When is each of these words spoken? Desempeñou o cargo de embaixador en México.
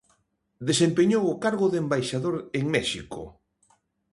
Desempeñou 0.69 1.23
o 1.33 1.39
cargo 1.43 1.67
de 1.69 1.77
embaixador 1.83 2.35
en 2.59 2.65
México. 2.75 3.21